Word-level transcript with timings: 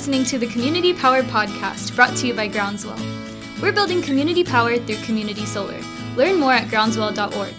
listening 0.00 0.24
to 0.24 0.38
the 0.38 0.46
Community 0.46 0.94
Power 0.94 1.22
Podcast 1.22 1.94
brought 1.94 2.16
to 2.16 2.26
you 2.26 2.32
by 2.32 2.48
Groundswell. 2.48 2.98
We're 3.60 3.70
building 3.70 4.00
community 4.00 4.42
power 4.42 4.78
through 4.78 4.96
community 5.04 5.44
solar. 5.44 5.78
Learn 6.16 6.40
more 6.40 6.54
at 6.54 6.68
groundswell.org. 6.68 7.52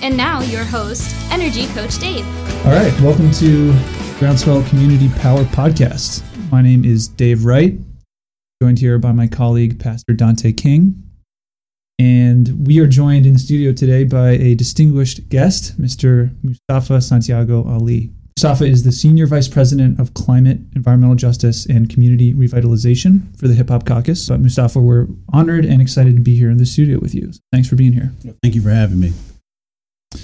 And 0.00 0.16
now, 0.16 0.40
your 0.40 0.64
host, 0.64 1.14
Energy 1.30 1.66
Coach 1.74 1.98
Dave. 1.98 2.26
All 2.64 2.72
right, 2.72 2.98
welcome 3.02 3.30
to 3.32 3.72
Groundswell 4.18 4.66
Community 4.70 5.10
Power 5.20 5.44
Podcast. 5.44 6.22
My 6.50 6.62
name 6.62 6.82
is 6.82 7.08
Dave 7.08 7.44
Wright, 7.44 7.78
joined 8.62 8.78
here 8.78 8.98
by 8.98 9.12
my 9.12 9.26
colleague, 9.26 9.78
Pastor 9.78 10.14
Dante 10.14 10.52
King. 10.52 11.02
And 11.98 12.66
we 12.66 12.80
are 12.80 12.86
joined 12.86 13.26
in 13.26 13.34
the 13.34 13.38
studio 13.38 13.74
today 13.74 14.04
by 14.04 14.30
a 14.30 14.54
distinguished 14.54 15.28
guest, 15.28 15.78
Mr. 15.78 16.34
Mustafa 16.42 17.02
Santiago 17.02 17.68
Ali. 17.68 18.12
Mustafa 18.38 18.66
is 18.66 18.82
the 18.82 18.92
Senior 18.92 19.26
Vice 19.26 19.48
President 19.48 19.98
of 19.98 20.12
Climate, 20.12 20.58
Environmental 20.74 21.16
Justice, 21.16 21.64
and 21.64 21.88
Community 21.88 22.34
Revitalization 22.34 23.34
for 23.40 23.48
the 23.48 23.54
Hip 23.54 23.70
Hop 23.70 23.86
Caucus. 23.86 24.28
But 24.28 24.40
Mustafa, 24.40 24.78
we're 24.78 25.06
honored 25.32 25.64
and 25.64 25.80
excited 25.80 26.16
to 26.16 26.22
be 26.22 26.36
here 26.36 26.50
in 26.50 26.58
the 26.58 26.66
studio 26.66 26.98
with 26.98 27.14
you. 27.14 27.32
Thanks 27.50 27.66
for 27.66 27.76
being 27.76 27.94
here. 27.94 28.12
Thank 28.42 28.54
you 28.54 28.60
for 28.60 28.68
having 28.68 29.00
me. 29.00 29.14
To 30.10 30.20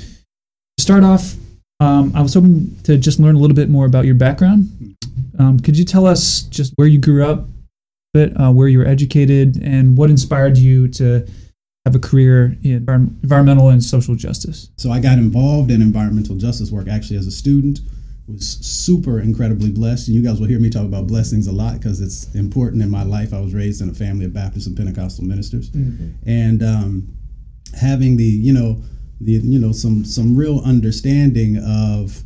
start 0.78 1.04
off, 1.04 1.36
um, 1.80 2.12
I 2.14 2.20
was 2.20 2.34
hoping 2.34 2.76
to 2.82 2.98
just 2.98 3.18
learn 3.18 3.34
a 3.34 3.38
little 3.38 3.56
bit 3.56 3.70
more 3.70 3.86
about 3.86 4.04
your 4.04 4.14
background. 4.14 4.94
Um, 5.38 5.58
could 5.58 5.78
you 5.78 5.86
tell 5.86 6.04
us 6.04 6.42
just 6.42 6.74
where 6.76 6.88
you 6.88 6.98
grew 6.98 7.24
up, 7.24 7.46
bit 8.12 8.38
uh, 8.38 8.52
where 8.52 8.68
you 8.68 8.80
were 8.80 8.86
educated, 8.86 9.56
and 9.62 9.96
what 9.96 10.10
inspired 10.10 10.58
you 10.58 10.86
to 10.88 11.26
have 11.86 11.94
a 11.94 11.98
career 11.98 12.58
in 12.62 12.86
environmental 13.22 13.70
and 13.70 13.82
social 13.82 14.14
justice? 14.16 14.68
So 14.76 14.90
I 14.90 15.00
got 15.00 15.16
involved 15.16 15.70
in 15.70 15.80
environmental 15.80 16.36
justice 16.36 16.70
work 16.70 16.88
actually 16.88 17.16
as 17.16 17.26
a 17.26 17.30
student 17.30 17.80
was 18.32 18.58
super 18.60 19.20
incredibly 19.20 19.70
blessed. 19.70 20.08
And 20.08 20.16
you 20.16 20.22
guys 20.22 20.40
will 20.40 20.48
hear 20.48 20.60
me 20.60 20.70
talk 20.70 20.84
about 20.84 21.06
blessings 21.06 21.46
a 21.46 21.52
lot 21.52 21.74
because 21.74 22.00
it's 22.00 22.34
important 22.34 22.82
in 22.82 22.90
my 22.90 23.02
life. 23.02 23.32
I 23.32 23.40
was 23.40 23.54
raised 23.54 23.80
in 23.80 23.88
a 23.88 23.94
family 23.94 24.24
of 24.24 24.32
Baptist 24.32 24.66
and 24.66 24.76
Pentecostal 24.76 25.24
ministers, 25.24 25.70
mm-hmm. 25.70 26.10
and 26.28 26.62
um, 26.62 27.16
having 27.78 28.16
the 28.16 28.24
you 28.24 28.52
know 28.52 28.82
the 29.20 29.32
you 29.32 29.58
know 29.58 29.72
some 29.72 30.04
some 30.04 30.36
real 30.36 30.60
understanding 30.60 31.58
of 31.58 32.22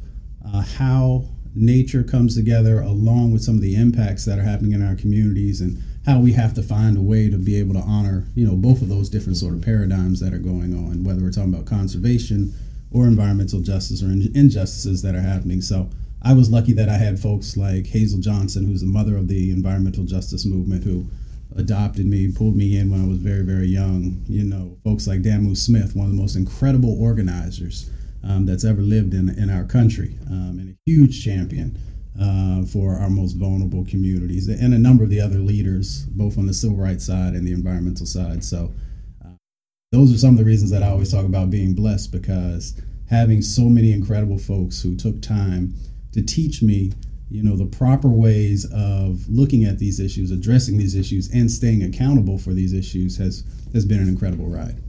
uh, 0.47 0.63
how 0.63 1.25
nature 1.55 2.03
comes 2.03 2.35
together 2.35 2.81
along 2.81 3.33
with 3.33 3.43
some 3.43 3.55
of 3.55 3.63
the 3.63 3.75
impacts 3.75 4.25
that 4.27 4.39
are 4.39 4.43
happening 4.43 4.73
in 4.73 4.87
our 4.87 4.95
communities 4.95 5.61
and 5.61 5.83
how 6.05 6.21
we 6.21 6.33
have 6.33 6.53
to 6.55 6.63
find 6.63 6.97
a 6.97 7.01
way 7.01 7.31
to 7.31 7.39
be 7.39 7.59
able 7.59 7.73
to 7.73 7.81
honor 7.81 8.27
you 8.35 8.47
know 8.47 8.55
both 8.55 8.83
of 8.83 8.91
those 8.91 9.09
different 9.09 9.39
sort 9.39 9.55
of 9.55 9.63
paradigms 9.63 10.21
that 10.21 10.35
are 10.35 10.39
going 10.39 10.75
on 10.75 11.03
whether 11.03 11.23
we're 11.23 11.31
talking 11.31 11.53
about 11.53 11.65
conservation 11.65 12.53
or 12.97 13.07
environmental 13.07 13.61
justice 13.61 14.03
or 14.03 14.07
injustices 14.07 15.03
that 15.03 15.15
are 15.15 15.21
happening. 15.21 15.61
So 15.61 15.91
I 16.27 16.33
was 16.33 16.51
lucky 16.51 16.73
that 16.73 16.89
I 16.89 16.99
had 16.99 17.21
folks 17.21 17.57
like 17.57 17.87
Hazel 17.87 18.19
Johnson, 18.19 18.67
who's 18.67 18.81
the 18.81 18.89
mother 18.89 19.17
of 19.17 19.29
the 19.29 19.53
environmental 19.53 20.03
justice 20.03 20.45
movement, 20.45 20.83
who 20.83 21.07
adopted 21.55 22.05
me, 22.05 22.33
pulled 22.33 22.57
me 22.57 22.77
in 22.77 22.91
when 22.91 23.01
I 23.01 23.07
was 23.07 23.19
very, 23.19 23.43
very 23.43 23.69
young. 23.69 24.25
You 24.27 24.43
know, 24.43 24.77
folks 24.83 25.07
like 25.07 25.23
Damu 25.23 25.57
Smith, 25.57 25.95
one 25.95 26.07
of 26.07 26.13
the 26.13 26.21
most 26.21 26.35
incredible 26.35 27.01
organizers 27.01 27.91
um, 28.25 28.45
that's 28.45 28.65
ever 28.65 28.83
lived 28.83 29.15
in, 29.15 29.29
in 29.29 29.51
our 29.51 29.63
country, 29.63 30.19
um, 30.29 30.59
and 30.59 30.71
a 30.71 30.91
huge 30.91 31.23
champion 31.23 31.79
uh, 32.21 32.65
for 32.65 32.97
our 32.97 33.09
most 33.09 33.35
vulnerable 33.35 33.85
communities, 33.85 34.49
and 34.49 34.75
a 34.75 34.79
number 34.79 35.05
of 35.05 35.11
the 35.11 35.21
other 35.21 35.39
leaders, 35.39 36.07
both 36.07 36.39
on 36.39 36.47
the 36.47 36.55
civil 36.55 36.77
rights 36.77 37.07
side 37.07 37.35
and 37.35 37.47
the 37.47 37.53
environmental 37.53 38.05
side. 38.05 38.43
So 38.43 38.75
those 39.93 40.13
are 40.13 40.19
some 40.19 40.31
of 40.31 40.39
the 40.39 40.45
reasons 40.45 40.73
that 40.73 40.83
I 40.83 40.89
always 40.89 41.13
talk 41.13 41.25
about 41.25 41.51
being 41.51 41.73
blessed 41.73 42.11
because 42.11 42.81
having 43.09 43.43
so 43.43 43.69
many 43.69 43.93
incredible 43.93 44.39
folks 44.39 44.83
who 44.83 44.97
took 44.97 45.23
time 45.23 45.75
to 46.17 46.23
teach 46.23 46.63
me, 46.63 46.93
you 47.31 47.43
know, 47.43 47.57
the 47.57 47.67
proper 47.67 48.09
ways 48.09 48.65
of 48.73 49.29
looking 49.29 49.65
at 49.65 49.79
these 49.79 50.01
issues, 50.01 50.31
addressing 50.31 50.79
these 50.79 50.95
issues, 50.95 51.31
and 51.33 51.51
staying 51.51 51.83
accountable 51.83 52.39
for 52.39 52.55
these 52.55 52.73
issues 52.73 53.19
has 53.19 53.45
has 53.75 53.85
been 53.85 54.01
an 54.01 54.09
incredible 54.09 54.47
ride. 54.47 54.83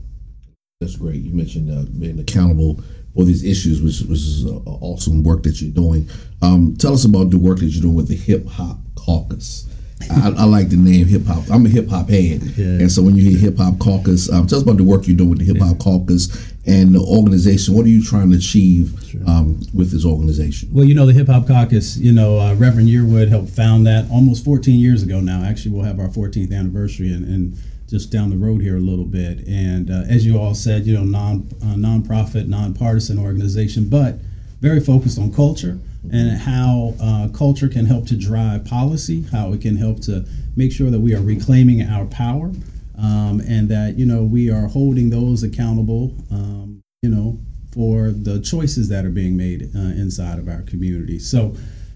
That's 0.80 0.96
great. 0.96 1.22
You 1.22 1.34
mentioned 1.34 1.70
uh, 1.70 1.90
being 1.98 2.18
accountable 2.18 2.80
for 3.14 3.24
these 3.24 3.44
issues, 3.44 3.82
which, 3.82 4.08
which 4.08 4.20
is 4.20 4.46
uh, 4.46 4.60
awesome 4.64 5.22
work 5.22 5.42
that 5.42 5.60
you're 5.60 5.72
doing. 5.72 6.08
Um, 6.40 6.76
tell 6.78 6.94
us 6.94 7.04
about 7.04 7.30
the 7.30 7.38
work 7.38 7.58
that 7.58 7.66
you're 7.66 7.82
doing 7.82 7.96
with 7.96 8.08
the 8.08 8.16
Hip 8.16 8.46
Hop 8.46 8.78
Caucus. 8.94 9.68
I, 10.10 10.32
I, 10.38 10.44
like 10.44 10.68
the 10.68 10.76
name 10.76 11.06
hip 11.08 11.26
hop. 11.26 11.50
I'm 11.50 11.66
a 11.66 11.68
hip 11.68 11.88
hop 11.88 12.08
head, 12.08 12.40
yeah. 12.56 12.66
and 12.66 12.90
so 12.90 13.02
when 13.02 13.16
you 13.16 13.28
hear 13.28 13.38
Hip 13.50 13.58
Hop 13.58 13.80
Caucus, 13.80 14.30
um, 14.30 14.46
tell 14.46 14.58
us 14.58 14.62
about 14.62 14.76
the 14.76 14.84
work 14.84 15.08
you're 15.08 15.16
doing 15.16 15.30
with 15.30 15.40
the 15.40 15.44
Hip 15.44 15.58
Hop 15.58 15.76
yeah. 15.76 15.84
Caucus 15.84 16.54
and 16.68 16.94
the 16.94 17.00
organization. 17.00 17.74
What 17.74 17.86
are 17.86 17.88
you 17.88 18.04
trying 18.04 18.30
to 18.30 18.36
achieve 18.36 18.94
sure. 19.06 19.20
um, 19.26 19.60
with 19.72 19.90
this 19.90 20.04
organization? 20.04 20.68
Well, 20.72 20.84
you 20.84 20.94
know, 20.94 21.06
the 21.06 21.12
Hip 21.12 21.28
Hop 21.28 21.46
Caucus. 21.46 21.96
You 21.96 22.12
know, 22.12 22.38
uh, 22.38 22.54
Reverend 22.54 22.88
Yearwood 22.88 23.28
helped 23.28 23.50
found 23.50 23.86
that 23.86 24.10
almost 24.10 24.44
14 24.44 24.78
years 24.78 25.02
ago 25.02 25.20
now. 25.20 25.42
Actually, 25.42 25.72
we'll 25.72 25.84
have 25.84 25.98
our 25.98 26.08
14th 26.08 26.52
anniversary 26.52 27.12
and. 27.12 27.24
and 27.24 27.58
just 27.88 28.12
down 28.12 28.28
the 28.28 28.36
road 28.36 28.60
here 28.60 28.76
a 28.76 28.80
little 28.80 29.06
bit, 29.06 29.38
and 29.48 29.90
uh, 29.90 30.02
as 30.10 30.26
you 30.26 30.38
all 30.38 30.52
said, 30.52 30.84
you 30.84 30.92
know, 30.92 31.04
non 31.04 31.48
uh, 31.62 31.74
nonprofit, 31.74 32.46
nonpartisan 32.46 33.18
organization, 33.18 33.88
but 33.88 34.16
very 34.60 34.78
focused 34.78 35.18
on 35.18 35.32
culture 35.32 35.78
and 36.12 36.38
how 36.38 36.94
uh, 37.00 37.28
culture 37.28 37.68
can 37.68 37.86
help 37.86 38.06
to 38.06 38.16
drive 38.16 38.64
policy, 38.64 39.22
how 39.32 39.52
it 39.52 39.60
can 39.60 39.76
help 39.76 40.00
to 40.00 40.24
make 40.56 40.72
sure 40.72 40.90
that 40.90 41.00
we 41.00 41.14
are 41.14 41.20
reclaiming 41.20 41.82
our 41.82 42.06
power, 42.06 42.52
um, 42.98 43.40
and 43.40 43.68
that 43.68 43.98
you 43.98 44.06
know 44.06 44.22
we 44.22 44.50
are 44.50 44.66
holding 44.66 45.10
those 45.10 45.42
accountable, 45.42 46.16
um, 46.30 46.82
you 47.02 47.08
know, 47.08 47.38
for 47.72 48.10
the 48.10 48.40
choices 48.40 48.88
that 48.88 49.04
are 49.04 49.10
being 49.10 49.36
made 49.36 49.70
uh, 49.74 49.78
inside 49.78 50.38
of 50.38 50.48
our 50.48 50.62
community. 50.62 51.18
So, 51.18 51.54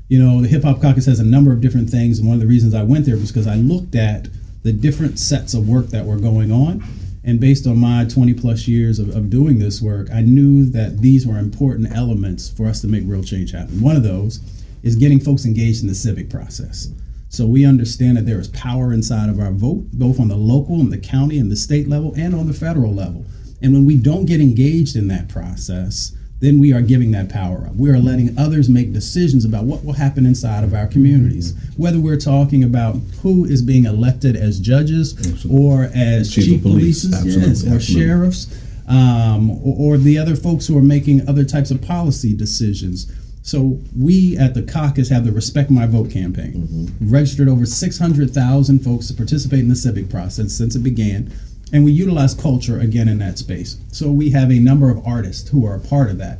you 0.08 0.22
know, 0.22 0.42
the 0.42 0.48
Hip 0.48 0.62
Hop 0.64 0.80
Caucus 0.80 1.06
has 1.06 1.20
a 1.20 1.24
number 1.24 1.52
of 1.52 1.60
different 1.60 1.90
things, 1.90 2.18
and 2.18 2.28
one 2.28 2.34
of 2.34 2.40
the 2.40 2.46
reasons 2.46 2.74
I 2.74 2.82
went 2.82 3.06
there 3.06 3.16
was 3.16 3.32
because 3.32 3.46
I 3.46 3.56
looked 3.56 3.94
at 3.94 4.28
the 4.62 4.72
different 4.72 5.18
sets 5.18 5.54
of 5.54 5.68
work 5.68 5.86
that 5.88 6.04
were 6.04 6.18
going 6.18 6.52
on 6.52 6.84
and 7.24 7.38
based 7.38 7.66
on 7.66 7.78
my 7.78 8.04
20 8.04 8.34
plus 8.34 8.66
years 8.66 8.98
of, 8.98 9.14
of 9.14 9.30
doing 9.30 9.58
this 9.58 9.80
work, 9.80 10.08
I 10.12 10.22
knew 10.22 10.64
that 10.70 10.98
these 10.98 11.26
were 11.26 11.38
important 11.38 11.94
elements 11.94 12.48
for 12.48 12.66
us 12.66 12.80
to 12.80 12.88
make 12.88 13.04
real 13.06 13.22
change 13.22 13.52
happen. 13.52 13.80
One 13.80 13.96
of 13.96 14.02
those 14.02 14.40
is 14.82 14.96
getting 14.96 15.20
folks 15.20 15.44
engaged 15.44 15.82
in 15.82 15.88
the 15.88 15.94
civic 15.94 16.28
process. 16.28 16.88
So 17.32 17.46
we 17.46 17.64
understand 17.64 18.18
that 18.18 18.26
there 18.26 18.38
is 18.38 18.48
power 18.48 18.92
inside 18.92 19.30
of 19.30 19.40
our 19.40 19.52
vote, 19.52 19.86
both 19.94 20.20
on 20.20 20.28
the 20.28 20.36
local 20.36 20.80
and 20.80 20.92
the 20.92 20.98
county 20.98 21.38
and 21.38 21.50
the 21.50 21.56
state 21.56 21.88
level 21.88 22.12
and 22.14 22.34
on 22.34 22.46
the 22.46 22.52
federal 22.52 22.92
level. 22.92 23.24
And 23.62 23.72
when 23.72 23.86
we 23.86 23.96
don't 23.96 24.26
get 24.26 24.42
engaged 24.42 24.96
in 24.96 25.08
that 25.08 25.30
process, 25.30 26.14
then 26.40 26.58
we 26.58 26.74
are 26.74 26.82
giving 26.82 27.10
that 27.12 27.30
power 27.30 27.64
up. 27.66 27.74
We 27.74 27.88
are 27.88 27.98
letting 27.98 28.38
others 28.38 28.68
make 28.68 28.92
decisions 28.92 29.46
about 29.46 29.64
what 29.64 29.82
will 29.82 29.94
happen 29.94 30.26
inside 30.26 30.62
of 30.62 30.74
our 30.74 30.86
communities. 30.86 31.54
Whether 31.78 32.00
we're 32.00 32.18
talking 32.18 32.64
about 32.64 32.96
who 33.22 33.46
is 33.46 33.62
being 33.62 33.86
elected 33.86 34.36
as 34.36 34.60
judges 34.60 35.16
Absolutely. 35.16 35.58
or 35.58 35.84
as 35.94 36.30
chief, 36.30 36.44
chief 36.44 36.62
police, 36.62 37.04
yes, 37.04 37.64
or 37.64 37.76
Absolutely. 37.76 37.80
sheriffs, 37.80 38.62
um, 38.88 39.52
or, 39.64 39.94
or 39.94 39.96
the 39.96 40.18
other 40.18 40.36
folks 40.36 40.66
who 40.66 40.76
are 40.76 40.82
making 40.82 41.26
other 41.26 41.44
types 41.44 41.70
of 41.70 41.80
policy 41.80 42.36
decisions. 42.36 43.10
So 43.42 43.80
we 43.98 44.36
at 44.38 44.54
the 44.54 44.62
caucus 44.62 45.08
have 45.08 45.24
the 45.24 45.32
Respect 45.32 45.70
My 45.70 45.86
Vote 45.86 46.10
campaign. 46.10 46.68
Mm-hmm. 46.68 47.10
Registered 47.10 47.48
over 47.48 47.66
600,000 47.66 48.78
folks 48.78 49.08
to 49.08 49.14
participate 49.14 49.60
in 49.60 49.68
the 49.68 49.76
civic 49.76 50.08
process 50.08 50.52
since 50.52 50.76
it 50.76 50.82
began 50.82 51.32
and 51.72 51.84
we 51.84 51.92
utilize 51.92 52.34
culture 52.34 52.78
again 52.78 53.08
in 53.08 53.18
that 53.18 53.38
space. 53.38 53.78
So 53.92 54.10
we 54.12 54.30
have 54.30 54.50
a 54.50 54.58
number 54.58 54.90
of 54.90 55.04
artists 55.06 55.48
who 55.48 55.66
are 55.66 55.74
a 55.74 55.80
part 55.80 56.10
of 56.10 56.18
that, 56.18 56.38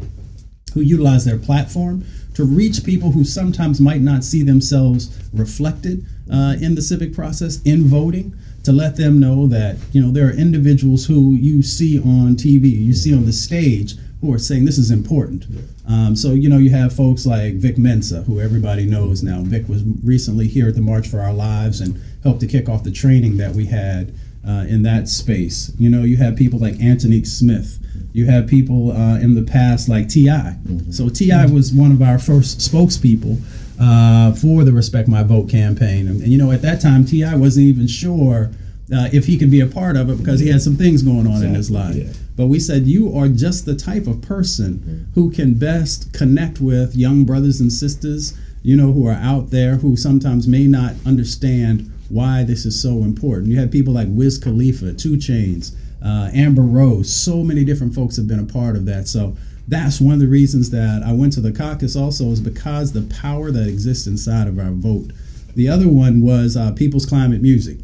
who 0.74 0.82
utilize 0.82 1.24
their 1.24 1.38
platform 1.38 2.04
to 2.34 2.44
reach 2.44 2.84
people 2.84 3.12
who 3.12 3.24
sometimes 3.24 3.80
might 3.80 4.02
not 4.02 4.24
see 4.24 4.42
themselves 4.42 5.18
reflected 5.32 6.04
uh, 6.30 6.56
in 6.60 6.74
the 6.74 6.82
civic 6.82 7.14
process 7.14 7.60
in 7.62 7.84
voting 7.84 8.34
to 8.64 8.72
let 8.72 8.96
them 8.96 9.18
know 9.18 9.46
that 9.48 9.76
you 9.92 10.00
know 10.00 10.10
there 10.12 10.28
are 10.28 10.32
individuals 10.32 11.06
who 11.06 11.34
you 11.34 11.62
see 11.62 11.98
on 11.98 12.36
TV, 12.36 12.70
you 12.70 12.94
see 12.94 13.14
on 13.14 13.26
the 13.26 13.32
stage 13.32 13.94
who 14.22 14.32
are 14.32 14.38
saying 14.38 14.64
this 14.64 14.78
is 14.78 14.90
important. 14.90 15.44
Um, 15.86 16.16
so 16.16 16.30
you 16.30 16.48
know 16.48 16.56
you 16.56 16.70
have 16.70 16.94
folks 16.94 17.26
like 17.26 17.54
Vic 17.54 17.76
Mensa, 17.76 18.22
who 18.22 18.40
everybody 18.40 18.86
knows 18.86 19.22
now. 19.22 19.42
Vic 19.42 19.68
was 19.68 19.82
recently 20.02 20.48
here 20.48 20.68
at 20.68 20.74
the 20.74 20.80
March 20.80 21.08
for 21.08 21.20
Our 21.20 21.34
Lives 21.34 21.80
and 21.80 22.00
helped 22.22 22.40
to 22.40 22.46
kick 22.46 22.68
off 22.68 22.84
the 22.84 22.92
training 22.92 23.36
that 23.36 23.54
we 23.54 23.66
had 23.66 24.14
uh, 24.46 24.64
in 24.68 24.82
that 24.84 25.08
space. 25.08 25.72
You 25.76 25.90
know, 25.90 26.04
you 26.04 26.16
have 26.18 26.36
people 26.36 26.58
like 26.58 26.80
Antonique 26.80 27.26
Smith. 27.26 27.78
You 28.12 28.26
have 28.26 28.46
people 28.46 28.92
uh, 28.92 29.18
in 29.18 29.34
the 29.34 29.42
past 29.42 29.88
like 29.88 30.08
Ti. 30.08 30.26
Mm-hmm. 30.26 30.90
So 30.92 31.08
T.I. 31.08 31.46
was 31.46 31.72
one 31.72 31.92
of 31.92 32.02
our 32.02 32.18
first 32.18 32.58
spokespeople 32.58 33.40
uh, 33.80 34.32
for 34.34 34.64
the 34.64 34.72
Respect 34.72 35.08
My 35.08 35.22
Vote 35.22 35.48
campaign, 35.50 36.06
and, 36.08 36.20
and, 36.22 36.30
you 36.30 36.38
know, 36.38 36.52
at 36.52 36.62
that 36.62 36.80
time 36.80 37.04
T.I. 37.04 37.34
wasn't 37.34 37.66
even 37.66 37.86
sure. 37.86 38.50
Uh, 38.92 39.08
if 39.12 39.24
he 39.24 39.38
can 39.38 39.48
be 39.48 39.60
a 39.60 39.66
part 39.66 39.96
of 39.96 40.10
it 40.10 40.18
because 40.18 40.38
he 40.38 40.48
had 40.48 40.60
some 40.60 40.76
things 40.76 41.02
going 41.02 41.26
on 41.26 41.42
exactly, 41.42 41.48
in 41.48 41.54
his 41.54 41.70
life. 41.70 41.94
Yeah. 41.96 42.12
But 42.36 42.48
we 42.48 42.60
said, 42.60 42.86
You 42.86 43.16
are 43.16 43.28
just 43.28 43.64
the 43.64 43.74
type 43.74 44.06
of 44.06 44.20
person 44.20 44.74
mm-hmm. 44.74 45.12
who 45.14 45.30
can 45.30 45.54
best 45.54 46.12
connect 46.12 46.60
with 46.60 46.94
young 46.94 47.24
brothers 47.24 47.60
and 47.60 47.72
sisters, 47.72 48.36
you 48.62 48.76
know, 48.76 48.92
who 48.92 49.06
are 49.06 49.14
out 49.14 49.50
there 49.50 49.76
who 49.76 49.96
sometimes 49.96 50.46
may 50.46 50.66
not 50.66 50.94
understand 51.06 51.90
why 52.08 52.44
this 52.44 52.66
is 52.66 52.80
so 52.80 53.02
important. 53.04 53.48
You 53.48 53.58
have 53.60 53.70
people 53.70 53.94
like 53.94 54.08
Wiz 54.10 54.36
Khalifa, 54.36 54.92
2 54.92 55.16
Chainz, 55.16 55.74
uh, 56.04 56.30
Amber 56.34 56.62
Rose. 56.62 57.10
So 57.12 57.42
many 57.42 57.64
different 57.64 57.94
folks 57.94 58.16
have 58.16 58.28
been 58.28 58.38
a 58.38 58.44
part 58.44 58.76
of 58.76 58.84
that. 58.86 59.08
So 59.08 59.36
that's 59.66 60.00
one 60.00 60.14
of 60.14 60.20
the 60.20 60.28
reasons 60.28 60.70
that 60.70 61.02
I 61.04 61.12
went 61.12 61.32
to 61.34 61.40
the 61.40 61.52
caucus. 61.52 61.96
Also, 61.96 62.26
is 62.26 62.40
because 62.40 62.92
the 62.92 63.02
power 63.02 63.50
that 63.50 63.66
exists 63.66 64.06
inside 64.06 64.48
of 64.48 64.58
our 64.58 64.72
vote. 64.72 65.12
The 65.54 65.68
other 65.68 65.88
one 65.88 66.22
was 66.22 66.56
uh, 66.56 66.72
People's 66.72 67.06
Climate 67.06 67.40
Music. 67.40 67.78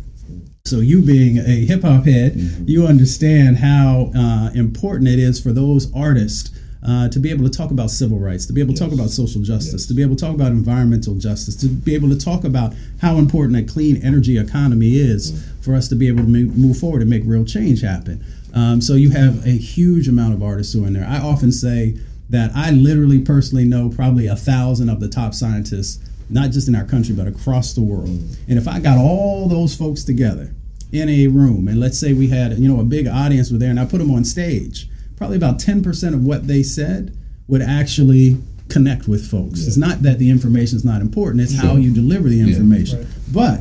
So 0.68 0.80
you 0.80 1.02
being 1.02 1.38
a 1.38 1.64
hip 1.64 1.82
hop 1.82 2.04
head, 2.04 2.34
mm-hmm. 2.34 2.64
you 2.66 2.86
understand 2.86 3.56
how 3.56 4.10
uh, 4.14 4.50
important 4.54 5.08
it 5.08 5.18
is 5.18 5.40
for 5.40 5.52
those 5.52 5.92
artists 5.94 6.50
uh, 6.86 7.08
to 7.08 7.18
be 7.18 7.30
able 7.30 7.44
to 7.44 7.50
talk 7.50 7.70
about 7.70 7.90
civil 7.90 8.18
rights, 8.18 8.46
to 8.46 8.52
be 8.52 8.60
able 8.60 8.74
to 8.74 8.80
yes. 8.80 8.88
talk 8.88 8.92
about 8.92 9.10
social 9.10 9.42
justice, 9.42 9.82
yes. 9.82 9.86
to 9.86 9.94
be 9.94 10.02
able 10.02 10.14
to 10.14 10.24
talk 10.24 10.34
about 10.34 10.52
environmental 10.52 11.14
justice, 11.14 11.56
to 11.56 11.66
be 11.68 11.94
able 11.94 12.08
to 12.08 12.18
talk 12.18 12.44
about 12.44 12.74
how 13.00 13.16
important 13.16 13.58
a 13.58 13.72
clean 13.72 13.96
energy 14.04 14.38
economy 14.38 14.96
is 14.96 15.32
mm-hmm. 15.32 15.60
for 15.60 15.74
us 15.74 15.88
to 15.88 15.94
be 15.94 16.06
able 16.06 16.22
to 16.22 16.28
move 16.28 16.78
forward 16.78 17.00
and 17.00 17.10
make 17.10 17.22
real 17.24 17.44
change 17.44 17.82
happen. 17.82 18.24
Um, 18.54 18.80
so 18.80 18.94
you 18.94 19.10
have 19.10 19.44
a 19.46 19.50
huge 19.50 20.08
amount 20.08 20.34
of 20.34 20.42
artists 20.42 20.72
who 20.72 20.84
are 20.84 20.86
in 20.86 20.92
there. 20.92 21.06
I 21.06 21.18
often 21.18 21.52
say 21.52 21.98
that 22.30 22.50
I 22.54 22.70
literally 22.70 23.20
personally 23.20 23.64
know 23.64 23.88
probably 23.88 24.26
a 24.26 24.36
thousand 24.36 24.88
of 24.88 25.00
the 25.00 25.08
top 25.08 25.34
scientists, 25.34 26.02
not 26.30 26.50
just 26.50 26.68
in 26.68 26.74
our 26.74 26.84
country, 26.84 27.14
but 27.14 27.26
across 27.26 27.72
the 27.72 27.82
world. 27.82 28.08
Mm-hmm. 28.08 28.50
And 28.50 28.58
if 28.58 28.68
I 28.68 28.80
got 28.80 28.98
all 28.98 29.48
those 29.48 29.74
folks 29.74 30.04
together, 30.04 30.54
in 30.92 31.08
a 31.08 31.26
room, 31.26 31.68
and 31.68 31.78
let's 31.78 31.98
say 31.98 32.12
we 32.12 32.28
had 32.28 32.58
you 32.58 32.68
know 32.72 32.80
a 32.80 32.84
big 32.84 33.06
audience 33.06 33.50
were 33.50 33.58
there, 33.58 33.70
and 33.70 33.80
I 33.80 33.84
put 33.84 33.98
them 33.98 34.10
on 34.10 34.24
stage, 34.24 34.88
probably 35.16 35.36
about 35.36 35.58
ten 35.58 35.82
percent 35.82 36.14
of 36.14 36.24
what 36.24 36.46
they 36.46 36.62
said 36.62 37.16
would 37.46 37.62
actually 37.62 38.38
connect 38.68 39.08
with 39.08 39.30
folks. 39.30 39.60
Yeah. 39.60 39.66
It's 39.68 39.76
not 39.76 40.02
that 40.02 40.18
the 40.18 40.30
information 40.30 40.76
is 40.76 40.84
not 40.84 41.00
important; 41.00 41.42
it's 41.42 41.54
sure. 41.54 41.64
how 41.64 41.76
you 41.76 41.92
deliver 41.92 42.28
the 42.28 42.40
information. 42.40 43.00
Yeah, 43.00 43.04
right. 43.04 43.14
But 43.32 43.60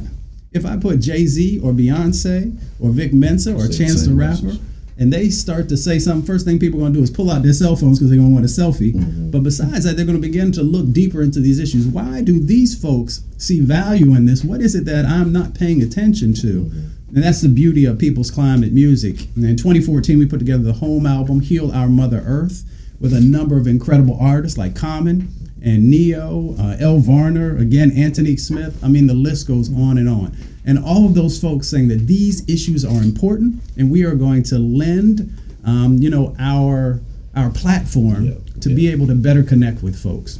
if 0.54 0.66
I 0.66 0.78
put 0.78 1.00
Jay 1.00 1.26
Z 1.26 1.60
or 1.60 1.72
Beyonce 1.72 2.58
or 2.80 2.92
Vic 2.92 3.14
Mensa 3.14 3.56
or 3.56 3.68
Chance 3.68 4.06
the 4.06 4.14
Rapper. 4.14 4.44
Message 4.44 4.62
and 5.00 5.14
they 5.14 5.30
start 5.30 5.70
to 5.70 5.78
say 5.78 6.00
something, 6.00 6.26
first 6.26 6.46
thing 6.46 6.58
people 6.58 6.80
are 6.80 6.84
going 6.84 6.94
to 6.94 7.00
do 7.00 7.04
is 7.04 7.12
pull 7.12 7.30
out 7.30 7.44
their 7.44 7.54
cell 7.54 7.76
phones 7.76 8.00
because 8.00 8.10
they're 8.10 8.18
going 8.18 8.30
to 8.30 8.34
want 8.34 8.46
a 8.46 8.50
selfie. 8.50 8.94
Mm-hmm. 8.94 9.30
But 9.30 9.44
besides 9.44 9.84
that, 9.84 9.96
they're 9.96 10.06
going 10.06 10.20
to 10.20 10.28
begin 10.28 10.52
to 10.54 10.64
look 10.64 10.92
deeper 10.92 11.22
into 11.22 11.40
these 11.40 11.60
issues. 11.60 11.86
Why 11.86 12.22
do 12.22 12.40
these 12.40 12.80
folks 12.80 13.24
see 13.38 13.60
value 13.60 14.16
in 14.16 14.26
this? 14.26 14.44
What 14.44 14.60
is 14.60 14.74
it 14.74 14.86
that 14.86 15.06
I'm 15.06 15.32
not 15.32 15.54
paying 15.54 15.84
attention 15.84 16.34
to? 16.36 16.66
Mm-hmm. 16.66 16.88
And 17.14 17.24
that's 17.24 17.42
the 17.42 17.50
beauty 17.50 17.86
of 17.86 17.98
people's 17.98 18.32
climate 18.32 18.74
music. 18.74 19.28
And 19.36 19.46
in 19.46 19.56
2014, 19.56 20.20
we 20.20 20.26
put 20.26 20.40
together 20.40 20.64
the 20.64 20.74
home 20.74 21.06
album, 21.06 21.40
Heal 21.40 21.72
Our 21.72 21.88
Mother 21.88 22.24
Earth, 22.26 22.64
with 23.00 23.14
a 23.14 23.22
number 23.22 23.58
of 23.58 23.68
incredible 23.68 24.18
artists 24.20 24.58
like 24.58 24.76
Common 24.76 25.30
and 25.64 25.90
Ne-Yo, 25.90 26.56
uh, 26.60 26.78
Elle 26.80 27.00
Varner, 27.00 27.58
again, 27.58 27.92
Antonique 27.98 28.40
Smith. 28.40 28.84
I 28.84 28.88
mean, 28.88 29.08
the 29.08 29.14
list 29.14 29.48
goes 29.48 29.74
on 29.74 29.98
and 29.98 30.10
on 30.10 30.36
and 30.68 30.78
all 30.78 31.06
of 31.06 31.16
those 31.16 31.40
folks 31.40 31.68
saying 31.68 31.88
that 31.88 32.06
these 32.06 32.48
issues 32.48 32.86
are 32.86 33.02
important 33.02 33.56
and 33.78 33.90
we 33.90 34.04
are 34.04 34.14
going 34.14 34.44
to 34.44 34.60
lend 34.60 35.34
um, 35.66 35.98
you 35.98 36.10
know 36.10 36.36
our 36.38 37.00
our 37.36 37.50
platform 37.50 38.26
yeah, 38.26 38.34
to 38.62 38.70
yeah. 38.70 38.76
be 38.76 38.88
able 38.90 39.08
to 39.08 39.16
better 39.16 39.42
connect 39.42 39.82
with 39.82 39.98
folks 39.98 40.38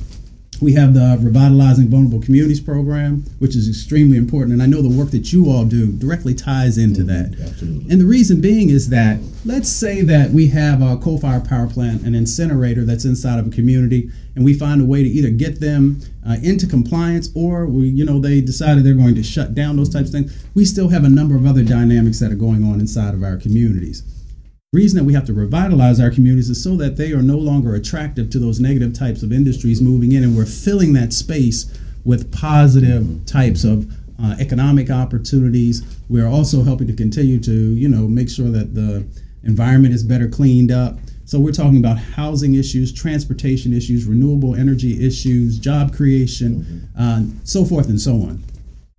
we 0.62 0.74
have 0.74 0.94
the 0.94 1.18
Revitalizing 1.20 1.90
Vulnerable 1.90 2.22
Communities 2.22 2.60
program, 2.60 3.24
which 3.40 3.56
is 3.56 3.70
extremely 3.70 4.18
important. 4.18 4.54
And 4.54 4.64
I 4.64 4.66
know 4.66 4.82
the 4.82 4.90
work 4.90 5.12
that 5.12 5.32
you 5.32 5.50
all 5.50 5.66
do 5.66 5.92
directly 5.92 6.34
ties 6.34 6.78
into 6.78 7.02
mm-hmm, 7.02 7.34
that. 7.34 7.50
Absolutely. 7.50 7.92
And 7.92 8.02
the 8.02 8.06
reason 8.06 8.42
being 8.42 8.70
is 8.70 8.90
that 8.90 9.20
let's 9.46 9.70
say 9.70 10.02
that 10.02 10.32
we 10.32 10.48
have 10.48 10.82
a 10.82 10.98
coal 10.98 11.20
fired 11.20 11.48
power 11.48 11.68
plant, 11.68 12.04
an 12.04 12.16
incinerator 12.16 12.84
that's 12.84 13.06
inside 13.06 13.40
of 13.40 13.48
a 13.48 13.50
community, 13.52 14.10
and 14.36 14.44
we 14.44 14.54
find 14.54 14.82
a 14.82 14.86
way 14.86 15.04
to 15.04 15.10
either 15.10 15.30
get 15.30 15.60
them 15.60 16.02
uh, 16.28 16.38
into 16.44 16.68
compliance 16.68 17.30
or 17.36 17.66
we, 17.66 17.88
you 17.88 18.06
know, 18.06 18.20
they 18.20 18.42
decided 18.42 18.84
they're 18.84 18.94
going 18.94 19.16
to 19.16 19.24
shut 19.24 19.56
down 19.56 19.78
those 19.78 19.90
types 19.90 20.10
of 20.10 20.14
things. 20.14 20.46
We 20.54 20.66
still 20.66 20.90
have 20.90 21.04
a 21.04 21.10
number 21.10 21.36
of 21.36 21.46
other 21.46 21.64
dynamics 21.64 22.20
that 22.20 22.32
are 22.32 22.36
going 22.36 22.64
on 22.64 22.80
inside 22.80 23.14
of 23.14 23.24
our 23.24 23.38
communities 23.38 24.04
reason 24.78 24.96
that 24.96 25.06
we 25.06 25.14
have 25.14 25.26
to 25.26 25.34
revitalize 25.34 26.00
our 26.00 26.12
communities 26.12 26.52
is 26.52 26.64
so 26.64 26.78
that 26.78 26.98
they 26.98 27.12
are 27.12 27.24
no 27.24 27.38
longer 27.38 27.74
attractive 27.74 28.30
to 28.30 28.38
those 28.38 28.60
negative 28.60 28.94
types 28.94 29.24
of 29.24 29.34
industries 29.34 29.82
moving 29.82 30.12
in, 30.12 30.24
and 30.24 30.38
we're 30.38 30.46
filling 30.46 30.94
that 30.94 31.12
space 31.12 31.66
with 32.06 32.32
positive 32.32 33.26
types 33.26 33.64
of 33.64 33.92
uh, 34.22 34.36
economic 34.40 34.92
opportunities. 34.92 35.82
We're 36.10 36.28
also 36.28 36.64
helping 36.64 36.86
to 36.88 36.94
continue 36.94 37.40
to, 37.40 37.52
you 37.52 37.90
know, 37.90 38.08
make 38.08 38.30
sure 38.30 38.52
that 38.52 38.76
the 38.76 39.08
environment 39.44 39.96
is 39.96 40.04
better 40.04 40.28
cleaned 40.28 40.72
up. 40.72 41.00
So 41.26 41.40
we're 41.40 41.54
talking 41.54 41.78
about 41.78 41.98
housing 41.98 42.54
issues, 42.54 42.94
transportation 42.94 43.74
issues, 43.74 44.06
renewable 44.06 44.54
energy 44.54 45.06
issues, 45.06 45.58
job 45.58 45.96
creation, 45.96 46.88
uh, 46.98 47.24
so 47.44 47.66
forth 47.66 47.90
and 47.90 48.00
so 48.00 48.14
on 48.14 48.44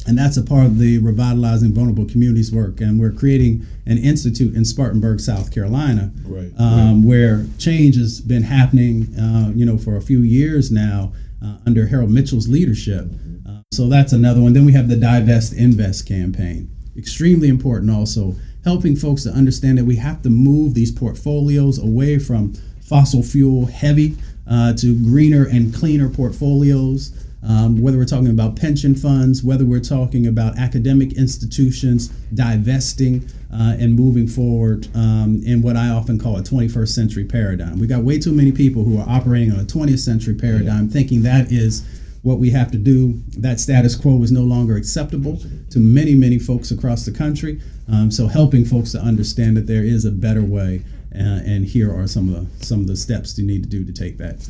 and 0.09 0.17
that's 0.17 0.39
a 0.39 0.43
part 0.43 0.65
of 0.65 0.79
the 0.79 0.99
revitalizing 0.99 1.75
vulnerable 1.75 2.07
communities 2.07 2.51
work. 2.51 2.81
And 2.81 2.99
we're 2.99 3.13
creating 3.13 3.67
an 3.87 3.99
institute 3.99 4.55
in 4.55 4.65
spartanburg 4.65 5.21
south 5.21 5.53
carolina 5.53 6.11
right, 6.25 6.51
um, 6.59 7.03
right. 7.03 7.09
where 7.09 7.47
change 7.59 7.97
has 7.97 8.21
been 8.21 8.43
happening 8.43 9.15
uh, 9.19 9.53
you 9.55 9.65
know 9.65 9.79
for 9.79 9.97
a 9.97 10.03
few 10.03 10.21
years 10.21 10.71
now 10.71 11.13
uh, 11.45 11.57
under 11.67 11.87
harold 11.87 12.11
mitchell's 12.11 12.49
leadership. 12.49 13.07
Uh, 13.49 13.61
so 13.71 13.89
that's 13.89 14.13
another 14.13 14.41
one. 14.41 14.55
Then 14.55 14.65
we 14.65 14.73
have 14.73 14.89
the 14.89 14.97
divest 14.97 15.53
invest 15.53 16.09
campaign. 16.09 16.71
Extremely 16.97 17.49
important 17.49 17.91
also 17.91 18.35
helping 18.65 18.97
folks 18.97 19.23
to 19.25 19.31
understand 19.31 19.79
that 19.79 19.85
we 19.85 19.97
have 19.97 20.23
to 20.23 20.31
move 20.31 20.75
these 20.75 20.91
portfolios 20.91 21.79
away 21.79 22.19
from 22.19 22.55
fossil 22.83 23.23
fuel 23.23 23.67
heavy 23.67 24.17
uh, 24.51 24.73
to 24.73 24.97
greener 25.05 25.45
and 25.45 25.75
cleaner 25.75 26.09
portfolios 26.09 27.13
um, 27.43 27.81
whether 27.81 27.97
we're 27.97 28.05
talking 28.05 28.29
about 28.29 28.57
pension 28.57 28.95
funds, 28.95 29.43
whether 29.43 29.65
we're 29.65 29.81
talking 29.81 30.27
about 30.27 30.59
academic 30.59 31.13
institutions 31.13 32.09
divesting 32.35 33.29
uh, 33.53 33.77
and 33.79 33.95
moving 33.95 34.27
forward 34.27 34.89
um, 34.95 35.41
in 35.45 35.63
what 35.63 35.77
I 35.77 35.89
often 35.89 36.19
call 36.19 36.37
a 36.37 36.43
21st 36.43 36.89
century 36.89 37.25
paradigm. 37.25 37.79
We've 37.79 37.89
got 37.89 38.03
way 38.03 38.19
too 38.19 38.33
many 38.33 38.53
people 38.53 38.85
who 38.85 39.01
are 39.01 39.09
operating 39.09 39.53
on 39.53 39.61
a 39.61 39.65
20th 39.65 40.01
century 40.01 40.35
paradigm, 40.35 40.87
yeah. 40.87 40.93
thinking 40.93 41.23
that 41.23 41.53
is 41.53 41.87
what 42.23 42.39
we 42.39 42.51
have 42.51 42.71
to 42.73 42.79
do. 42.79 43.21
That 43.39 43.61
status 43.61 43.95
quo 43.95 44.23
is 44.23 44.33
no 44.33 44.43
longer 44.43 44.77
acceptable 44.77 45.41
to 45.71 45.79
many, 45.79 46.15
many 46.15 46.39
folks 46.39 46.71
across 46.71 47.05
the 47.05 47.13
country. 47.13 47.61
Um, 47.91 48.11
so, 48.11 48.27
helping 48.27 48.65
folks 48.65 48.93
to 48.93 48.99
understand 48.99 49.57
that 49.57 49.67
there 49.67 49.85
is 49.85 50.05
a 50.05 50.11
better 50.11 50.43
way, 50.43 50.85
uh, 51.15 51.41
and 51.47 51.65
here 51.65 51.91
are 51.95 52.07
some 52.07 52.29
of 52.29 52.35
the 52.59 52.67
some 52.67 52.81
of 52.81 52.87
the 52.87 52.97
steps 52.97 53.39
you 53.39 53.47
need 53.47 53.63
to 53.63 53.69
do 53.69 53.85
to 53.85 53.93
take 53.93 54.19
that. 54.19 54.47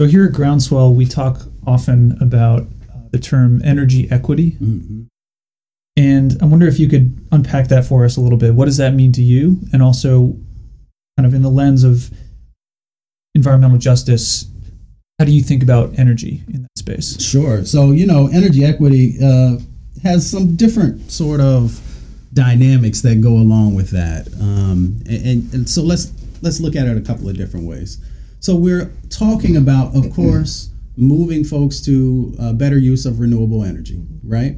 So 0.00 0.06
here 0.06 0.24
at 0.24 0.32
Groundswell, 0.32 0.94
we 0.94 1.06
talk 1.06 1.42
often 1.66 2.18
about 2.20 2.62
uh, 2.62 2.98
the 3.10 3.18
term 3.18 3.62
energy 3.64 4.08
equity. 4.10 4.52
Mm-hmm. 4.52 5.04
And 5.96 6.36
I 6.42 6.46
wonder 6.46 6.66
if 6.66 6.80
you 6.80 6.88
could 6.88 7.24
unpack 7.30 7.68
that 7.68 7.84
for 7.84 8.04
us 8.04 8.16
a 8.16 8.20
little 8.20 8.38
bit. 8.38 8.54
What 8.54 8.64
does 8.64 8.78
that 8.78 8.94
mean 8.94 9.12
to 9.12 9.22
you? 9.22 9.58
And 9.72 9.80
also, 9.82 10.36
kind 11.16 11.26
of 11.26 11.34
in 11.34 11.42
the 11.42 11.50
lens 11.50 11.84
of 11.84 12.10
environmental 13.36 13.78
justice, 13.78 14.46
how 15.20 15.24
do 15.24 15.32
you 15.32 15.42
think 15.42 15.62
about 15.62 15.96
energy 15.96 16.42
in 16.52 16.62
that 16.62 16.76
space? 16.76 17.20
Sure. 17.22 17.64
So, 17.64 17.92
you 17.92 18.06
know, 18.06 18.28
energy 18.32 18.64
equity 18.64 19.16
uh, 19.22 19.58
has 20.02 20.28
some 20.28 20.56
different 20.56 21.12
sort 21.12 21.40
of 21.40 21.80
dynamics 22.32 23.00
that 23.02 23.20
go 23.20 23.34
along 23.34 23.76
with 23.76 23.90
that. 23.90 24.26
Um, 24.40 25.00
and, 25.08 25.54
and 25.54 25.68
so 25.68 25.82
let's 25.82 26.12
let's 26.42 26.60
look 26.60 26.74
at 26.74 26.88
it 26.88 26.96
a 26.96 27.00
couple 27.00 27.28
of 27.28 27.36
different 27.36 27.66
ways. 27.66 27.98
So 28.44 28.54
we're 28.54 28.92
talking 29.08 29.56
about, 29.56 29.96
of 29.96 30.12
course, 30.12 30.68
moving 30.98 31.44
folks 31.44 31.80
to 31.86 32.36
a 32.38 32.52
better 32.52 32.76
use 32.76 33.06
of 33.06 33.18
renewable 33.18 33.64
energy, 33.64 34.02
right? 34.22 34.56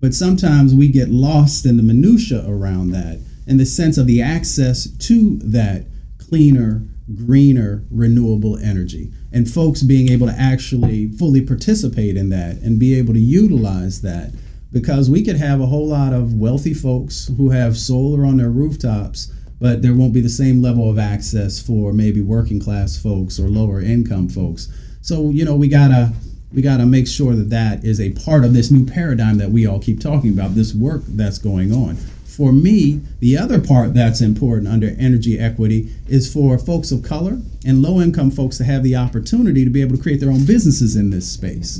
But 0.00 0.14
sometimes 0.14 0.74
we 0.74 0.88
get 0.88 1.10
lost 1.10 1.66
in 1.66 1.76
the 1.76 1.82
minutia 1.82 2.46
around 2.48 2.92
that 2.92 3.20
in 3.46 3.58
the 3.58 3.66
sense 3.66 3.98
of 3.98 4.06
the 4.06 4.22
access 4.22 4.88
to 4.88 5.36
that 5.40 5.84
cleaner, 6.16 6.82
greener, 7.14 7.84
renewable 7.90 8.56
energy. 8.56 9.12
And 9.34 9.46
folks 9.46 9.82
being 9.82 10.10
able 10.10 10.28
to 10.28 10.40
actually 10.40 11.08
fully 11.12 11.42
participate 11.42 12.16
in 12.16 12.30
that 12.30 12.56
and 12.62 12.80
be 12.80 12.98
able 12.98 13.12
to 13.12 13.20
utilize 13.20 14.00
that. 14.00 14.32
Because 14.72 15.10
we 15.10 15.22
could 15.22 15.36
have 15.36 15.60
a 15.60 15.66
whole 15.66 15.88
lot 15.88 16.14
of 16.14 16.32
wealthy 16.32 16.72
folks 16.72 17.30
who 17.36 17.50
have 17.50 17.76
solar 17.76 18.24
on 18.24 18.38
their 18.38 18.48
rooftops 18.48 19.30
but 19.60 19.82
there 19.82 19.94
won't 19.94 20.12
be 20.12 20.20
the 20.20 20.28
same 20.28 20.62
level 20.62 20.90
of 20.90 20.98
access 20.98 21.60
for 21.60 21.92
maybe 21.92 22.20
working 22.20 22.60
class 22.60 23.00
folks 23.00 23.38
or 23.38 23.48
lower 23.48 23.80
income 23.80 24.28
folks. 24.28 24.68
So 25.00 25.30
you 25.30 25.44
know 25.44 25.56
we 25.56 25.68
gotta 25.68 26.12
we 26.52 26.62
gotta 26.62 26.86
make 26.86 27.08
sure 27.08 27.34
that 27.34 27.50
that 27.50 27.84
is 27.84 28.00
a 28.00 28.12
part 28.12 28.44
of 28.44 28.54
this 28.54 28.70
new 28.70 28.86
paradigm 28.86 29.38
that 29.38 29.50
we 29.50 29.66
all 29.66 29.80
keep 29.80 30.00
talking 30.00 30.30
about. 30.30 30.54
This 30.54 30.74
work 30.74 31.02
that's 31.06 31.38
going 31.38 31.72
on. 31.72 31.96
For 32.24 32.52
me, 32.52 33.00
the 33.20 33.38
other 33.38 33.58
part 33.58 33.94
that's 33.94 34.20
important 34.20 34.68
under 34.68 34.94
energy 34.98 35.38
equity 35.38 35.90
is 36.06 36.30
for 36.30 36.58
folks 36.58 36.92
of 36.92 37.02
color 37.02 37.40
and 37.64 37.80
low 37.80 37.98
income 37.98 38.30
folks 38.30 38.58
to 38.58 38.64
have 38.64 38.82
the 38.82 38.94
opportunity 38.94 39.64
to 39.64 39.70
be 39.70 39.80
able 39.80 39.96
to 39.96 40.02
create 40.02 40.20
their 40.20 40.30
own 40.30 40.44
businesses 40.44 40.96
in 40.96 41.08
this 41.08 41.26
space. 41.30 41.78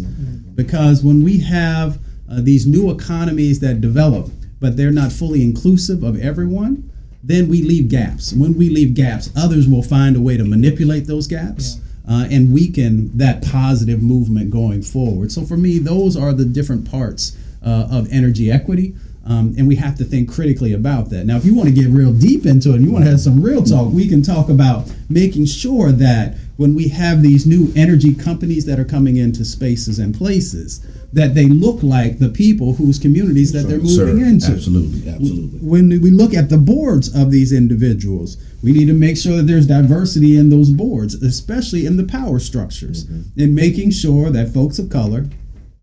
Because 0.54 1.04
when 1.04 1.22
we 1.22 1.40
have 1.40 1.98
uh, 2.30 2.40
these 2.40 2.66
new 2.66 2.90
economies 2.90 3.60
that 3.60 3.82
develop, 3.82 4.30
but 4.58 4.78
they're 4.78 4.90
not 4.90 5.12
fully 5.12 5.42
inclusive 5.42 6.02
of 6.02 6.18
everyone, 6.18 6.90
then 7.26 7.48
we 7.48 7.62
leave 7.62 7.88
gaps. 7.88 8.32
When 8.32 8.56
we 8.56 8.70
leave 8.70 8.94
gaps, 8.94 9.30
others 9.36 9.68
will 9.68 9.82
find 9.82 10.16
a 10.16 10.20
way 10.20 10.36
to 10.36 10.44
manipulate 10.44 11.06
those 11.06 11.26
gaps. 11.26 11.76
Yeah. 11.76 11.82
Uh, 12.08 12.28
and 12.30 12.54
weaken 12.54 13.10
that 13.18 13.42
positive 13.42 14.00
movement 14.00 14.48
going 14.48 14.80
forward. 14.80 15.32
So 15.32 15.42
for 15.42 15.56
me, 15.56 15.80
those 15.80 16.16
are 16.16 16.32
the 16.32 16.44
different 16.44 16.88
parts 16.88 17.36
uh, 17.64 17.88
of 17.90 18.06
energy 18.12 18.48
equity. 18.48 18.94
Um, 19.24 19.56
and 19.58 19.66
we 19.66 19.74
have 19.74 19.96
to 19.96 20.04
think 20.04 20.32
critically 20.32 20.72
about 20.72 21.10
that. 21.10 21.26
Now, 21.26 21.36
if 21.36 21.44
you 21.44 21.52
want 21.52 21.68
to 21.68 21.74
get 21.74 21.88
real 21.88 22.12
deep 22.12 22.46
into 22.46 22.70
it 22.70 22.76
and 22.76 22.84
you 22.84 22.92
want 22.92 23.04
to 23.04 23.10
have 23.10 23.18
some 23.18 23.42
real 23.42 23.60
talk, 23.64 23.92
we 23.92 24.08
can 24.08 24.22
talk 24.22 24.48
about 24.48 24.88
making 25.08 25.46
sure 25.46 25.90
that 25.90 26.36
when 26.56 26.76
we 26.76 26.88
have 26.88 27.22
these 27.22 27.44
new 27.44 27.72
energy 27.74 28.14
companies 28.14 28.66
that 28.66 28.78
are 28.78 28.84
coming 28.84 29.16
into 29.16 29.44
spaces 29.44 29.98
and 29.98 30.14
places 30.14 30.86
that 31.12 31.34
they 31.34 31.46
look 31.46 31.82
like 31.82 32.18
the 32.18 32.28
people 32.28 32.74
whose 32.74 32.98
communities 32.98 33.52
that 33.52 33.62
they're 33.68 33.78
moving 33.78 34.18
Sir, 34.18 34.26
into. 34.26 34.52
Absolutely, 34.52 35.08
absolutely. 35.10 35.58
When 35.60 35.88
we 35.88 36.10
look 36.10 36.34
at 36.34 36.48
the 36.50 36.58
boards 36.58 37.14
of 37.14 37.30
these 37.30 37.52
individuals, 37.52 38.36
we 38.62 38.72
need 38.72 38.86
to 38.86 38.94
make 38.94 39.16
sure 39.16 39.36
that 39.36 39.44
there's 39.46 39.66
diversity 39.66 40.36
in 40.36 40.50
those 40.50 40.70
boards, 40.70 41.14
especially 41.14 41.86
in 41.86 41.96
the 41.96 42.04
power 42.04 42.38
structures, 42.38 43.04
Mm-hmm. 43.04 43.40
and 43.40 43.54
making 43.54 43.90
sure 43.92 44.30
that 44.30 44.52
folks 44.52 44.78
of 44.78 44.90
color, 44.90 45.26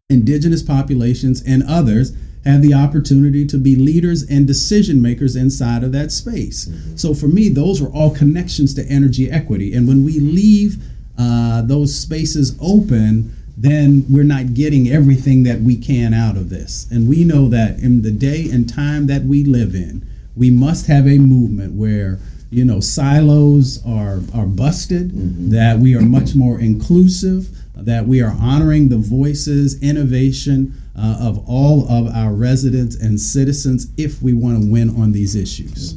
indigenous 0.09 0.61
populations, 0.61 1.41
and 1.45 1.63
others 1.63 2.13
have 2.45 2.61
the 2.61 2.73
opportunity 2.73 3.47
to 3.47 3.57
be 3.57 3.75
leaders 3.77 4.23
and 4.29 4.45
decision 4.45 5.01
makers 5.01 5.35
inside 5.37 5.81
of 5.83 5.93
that 5.93 6.11
space. 6.11 6.69
So 6.97 7.13
for 7.13 7.27
me, 7.27 7.47
those 7.47 7.81
are 7.81 7.87
all 7.87 8.13
connections 8.13 8.73
to 8.73 8.85
energy 8.87 9.31
equity. 9.31 9.73
And 9.73 9.87
when 9.87 10.03
we 10.03 10.19
leave 10.19 10.83
uh, 11.17 11.61
those 11.61 11.97
spaces 11.97 12.57
open, 12.59 13.33
then 13.55 14.05
we're 14.09 14.23
not 14.23 14.53
getting 14.53 14.89
everything 14.89 15.43
that 15.43 15.61
we 15.61 15.77
can 15.77 16.13
out 16.13 16.35
of 16.35 16.49
this. 16.49 16.87
And 16.91 17.07
we 17.07 17.23
know 17.23 17.49
that 17.49 17.79
in 17.79 18.01
the 18.01 18.11
day 18.11 18.49
and 18.51 18.67
time 18.67 19.07
that 19.07 19.23
we 19.23 19.43
live 19.43 19.75
in, 19.75 20.07
we 20.35 20.49
must 20.49 20.87
have 20.87 21.07
a 21.07 21.19
movement 21.19 21.73
where 21.73 22.19
you 22.49 22.65
know 22.65 22.79
silos 22.79 23.83
are 23.85 24.19
are 24.33 24.45
busted, 24.45 25.11
that 25.51 25.79
we 25.79 25.95
are 25.95 26.01
much 26.01 26.35
more 26.35 26.59
inclusive, 26.59 27.49
that 27.75 28.07
we 28.07 28.21
are 28.21 28.35
honoring 28.39 28.89
the 28.89 28.97
voices, 28.97 29.81
innovation 29.81 30.73
uh, 30.97 31.17
of 31.19 31.43
all 31.47 31.87
of 31.89 32.07
our 32.13 32.33
residents 32.33 32.95
and 32.95 33.19
citizens 33.19 33.87
if 33.97 34.21
we 34.21 34.33
want 34.33 34.61
to 34.61 34.71
win 34.71 34.89
on 35.01 35.11
these 35.11 35.35
issues. 35.35 35.95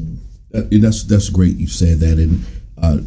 That, 0.50 0.70
that's 0.80 1.04
that's 1.04 1.28
great. 1.28 1.56
You 1.56 1.68
said 1.68 2.00
that, 2.00 2.18
and 2.18 2.44
uh, 2.80 2.98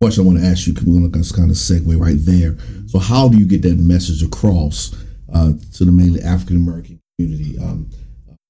question 0.00 0.24
I 0.24 0.26
want 0.26 0.38
to 0.40 0.44
ask 0.46 0.66
you. 0.66 0.72
because 0.72 0.86
We're 0.88 1.08
going 1.08 1.22
to 1.22 1.34
kind 1.34 1.50
of 1.50 1.56
segue 1.56 2.00
right 2.00 2.16
there. 2.18 2.56
So, 2.86 2.98
how 2.98 3.28
do 3.28 3.38
you 3.38 3.46
get 3.46 3.62
that 3.62 3.78
message 3.78 4.22
across 4.22 4.94
uh, 5.32 5.52
to 5.74 5.84
the 5.84 5.92
mainly 5.92 6.20
African 6.22 6.56
American 6.56 7.00
community? 7.18 7.58
Um, 7.58 7.90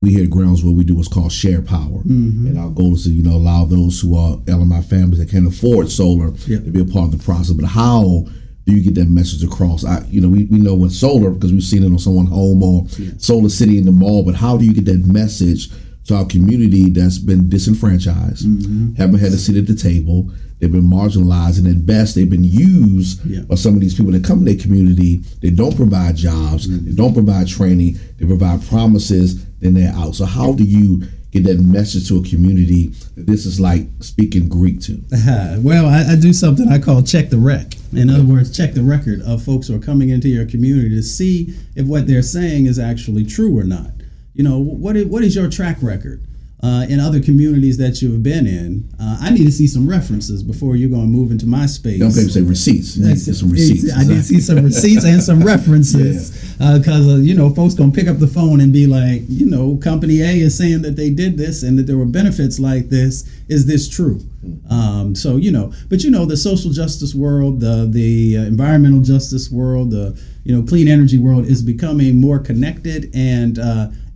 we 0.02 0.10
here 0.12 0.24
at 0.24 0.30
Groundswell, 0.30 0.74
we 0.74 0.84
do 0.84 0.94
what's 0.94 1.08
called 1.08 1.32
share 1.32 1.62
power, 1.62 2.02
and 2.04 2.58
our 2.58 2.68
goal 2.68 2.94
is 2.94 3.04
to 3.04 3.10
you 3.10 3.22
know 3.22 3.32
allow 3.36 3.64
those 3.64 3.98
who 4.00 4.14
are 4.16 4.36
LMI 4.38 4.84
families 4.84 5.18
that 5.18 5.30
can't 5.30 5.46
afford 5.46 5.90
solar 5.90 6.32
Yeah. 6.46 6.58
to 6.58 6.70
be 6.70 6.80
a 6.80 6.84
part 6.84 7.12
of 7.12 7.18
the 7.18 7.24
process. 7.24 7.52
But 7.56 7.64
how 7.66 8.26
do 8.66 8.72
you 8.74 8.82
get 8.82 8.94
that 8.96 9.08
message 9.08 9.42
across? 9.42 9.84
I, 9.86 10.04
you 10.08 10.20
know, 10.20 10.28
we, 10.28 10.44
we 10.44 10.58
know 10.58 10.74
with 10.74 10.92
solar 10.92 11.30
because 11.30 11.50
we've 11.52 11.62
seen 11.62 11.82
it 11.82 11.86
on 11.86 11.98
someone's 11.98 12.28
home 12.28 12.62
or 12.62 12.86
Solar 13.18 13.48
City 13.48 13.78
in 13.78 13.86
the 13.86 13.92
mall. 13.92 14.22
But 14.22 14.34
how 14.34 14.56
do 14.58 14.64
you 14.66 14.74
get 14.74 14.84
that 14.84 15.06
message 15.06 15.70
to 16.06 16.16
our 16.16 16.24
community 16.24 16.90
that's 16.90 17.18
been 17.18 17.48
disenfranchised, 17.48 18.46
mm-hmm. 18.46 18.94
haven't 18.94 19.18
had 19.18 19.32
a 19.32 19.36
seat 19.36 19.56
at 19.56 19.66
the 19.66 19.74
table, 19.74 20.30
they've 20.60 20.72
been 20.72 20.88
marginalized, 20.88 21.58
and 21.58 21.66
at 21.66 21.84
best 21.86 22.14
they've 22.14 22.30
been 22.30 22.44
used 22.44 23.24
Yeah. 23.26 23.42
by 23.42 23.56
some 23.56 23.74
of 23.74 23.80
these 23.80 23.94
people 23.94 24.12
that 24.12 24.24
come 24.24 24.38
to 24.40 24.44
their 24.44 24.60
community. 24.60 25.16
They 25.42 25.50
don't 25.50 25.76
provide 25.76 26.16
jobs, 26.16 26.68
mm-hmm. 26.68 26.86
they 26.86 26.92
don't 26.92 27.14
provide 27.14 27.48
training, 27.48 27.98
they 28.18 28.26
provide 28.26 28.66
promises, 28.68 29.44
then 29.58 29.74
they're 29.74 29.92
out. 29.92 30.14
So 30.14 30.24
how 30.26 30.52
do 30.52 30.64
you 30.64 31.02
get 31.32 31.44
that 31.44 31.60
message 31.60 32.08
to 32.08 32.18
a 32.18 32.22
community 32.22 32.88
that 33.16 33.26
this 33.26 33.44
is 33.44 33.58
like 33.58 33.86
speaking 34.00 34.48
Greek 34.48 34.80
to? 34.82 35.02
well, 35.60 35.86
I, 35.86 36.12
I 36.12 36.16
do 36.16 36.32
something 36.32 36.68
I 36.68 36.78
call 36.78 37.02
check 37.02 37.30
the 37.30 37.38
rec. 37.38 37.74
In 37.92 38.10
other 38.10 38.24
words, 38.24 38.56
check 38.56 38.74
the 38.74 38.82
record 38.82 39.22
of 39.22 39.42
folks 39.42 39.68
who 39.68 39.76
are 39.76 39.80
coming 39.80 40.10
into 40.10 40.28
your 40.28 40.46
community 40.46 40.90
to 40.90 41.02
see 41.02 41.54
if 41.74 41.86
what 41.86 42.06
they're 42.06 42.22
saying 42.22 42.66
is 42.66 42.78
actually 42.78 43.24
true 43.24 43.58
or 43.58 43.64
not. 43.64 43.90
You 44.36 44.44
know, 44.44 44.58
what 44.58 44.96
is, 44.96 45.06
what 45.06 45.24
is 45.24 45.34
your 45.34 45.48
track 45.48 45.78
record 45.80 46.22
uh, 46.62 46.84
in 46.90 47.00
other 47.00 47.20
communities 47.20 47.78
that 47.78 48.02
you've 48.02 48.22
been 48.22 48.46
in? 48.46 48.86
Uh, 49.00 49.16
I 49.22 49.30
need 49.30 49.46
to 49.46 49.52
see 49.52 49.66
some 49.66 49.88
references 49.88 50.42
before 50.42 50.76
you're 50.76 50.90
going 50.90 51.02
to 51.02 51.08
move 51.08 51.30
into 51.30 51.46
my 51.46 51.64
space. 51.64 51.98
Young 51.98 52.12
people 52.12 52.28
say 52.28 52.42
receipts. 52.42 52.94
To 52.96 53.00
get 53.00 53.16
some 53.16 53.50
receipts. 53.50 53.96
I 53.96 54.04
did 54.04 54.22
see 54.24 54.40
some 54.40 54.62
receipts 54.62 55.06
and 55.06 55.22
some 55.22 55.40
references 55.42 56.52
because 56.58 57.08
uh, 57.08 57.16
you 57.16 57.34
know 57.34 57.48
folks 57.48 57.72
gonna 57.72 57.92
pick 57.92 58.08
up 58.08 58.18
the 58.18 58.26
phone 58.26 58.60
and 58.60 58.74
be 58.74 58.86
like, 58.86 59.22
you 59.28 59.46
know, 59.46 59.76
company 59.78 60.20
A 60.20 60.40
is 60.40 60.56
saying 60.56 60.82
that 60.82 60.96
they 60.96 61.08
did 61.08 61.38
this 61.38 61.62
and 61.62 61.78
that 61.78 61.86
there 61.86 61.96
were 61.96 62.04
benefits 62.04 62.58
like 62.58 62.90
this. 62.90 63.24
Is 63.48 63.64
this 63.64 63.88
true? 63.88 64.20
Um, 64.68 65.14
so 65.14 65.36
you 65.36 65.50
know, 65.50 65.72
but 65.88 66.04
you 66.04 66.10
know, 66.10 66.26
the 66.26 66.36
social 66.36 66.72
justice 66.72 67.14
world, 67.14 67.60
the 67.60 67.88
the 67.90 68.36
uh, 68.36 68.40
environmental 68.42 69.00
justice 69.00 69.50
world, 69.50 69.92
the 69.92 70.20
you 70.44 70.54
know 70.54 70.66
clean 70.66 70.88
energy 70.88 71.16
world 71.16 71.46
is 71.46 71.62
becoming 71.62 72.20
more 72.20 72.38
connected 72.38 73.10
and. 73.14 73.58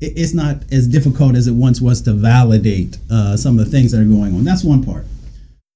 It- 0.01 0.15
it's 0.17 0.35
not 0.35 0.63
as 0.73 0.87
difficult 0.87 1.35
as 1.37 1.47
it 1.47 1.53
once 1.55 1.81
was 1.81 2.01
to 2.03 2.13
validate 2.13 2.99
uh, 3.11 3.37
some 3.37 3.59
of 3.59 3.65
the 3.65 3.71
things 3.71 3.93
that 3.93 4.01
are 4.01 4.05
going 4.05 4.35
on. 4.35 4.45
That's 4.45 4.65
one 4.65 4.83
part. 4.83 5.07